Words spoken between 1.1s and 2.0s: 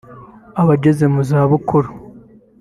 mu za bukuru